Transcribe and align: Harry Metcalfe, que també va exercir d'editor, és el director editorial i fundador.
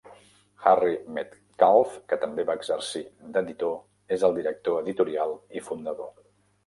Harry 0.61 0.95
Metcalfe, 1.17 1.99
que 2.13 2.17
també 2.23 2.45
va 2.49 2.55
exercir 2.61 3.03
d'editor, 3.35 3.77
és 4.17 4.27
el 4.31 4.35
director 4.39 4.83
editorial 4.87 5.37
i 5.61 5.65
fundador. 5.69 6.11